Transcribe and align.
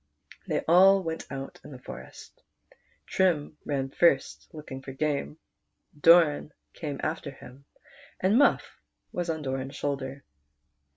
.They 0.47 0.61
all 0.61 1.03
went 1.03 1.31
out 1.31 1.61
in 1.63 1.69
the 1.69 1.77
forest. 1.77 2.41
Trim 3.05 3.59
ran 3.65 3.89
first 3.91 4.47
looking 4.51 4.81
for 4.81 4.93
game, 4.93 5.37
Doran 5.95 6.53
came 6.73 6.99
after 7.03 7.29
him, 7.29 7.65
and 8.19 8.35
Muff 8.35 8.79
was 9.11 9.29
on 9.29 9.43
Doran's 9.43 9.75
shoulder. 9.75 10.23